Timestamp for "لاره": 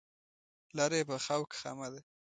0.77-0.95